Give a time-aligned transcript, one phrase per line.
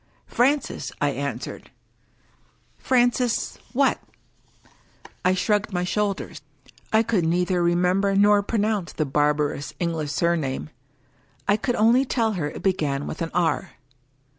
[0.25, 1.69] ""Francis," I answered."
[2.89, 3.99] Francis— what?"
[5.23, 6.41] I shrugged my shoulders.
[6.91, 10.71] I could neither remember nor pronounce the barbarous English surname.
[11.47, 13.73] I could only tell her it began with an" R."